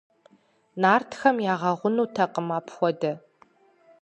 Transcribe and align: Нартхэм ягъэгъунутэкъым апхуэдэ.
Нартхэм 0.81 1.37
ягъэгъунутэкъым 1.53 2.47
апхуэдэ. 2.57 3.11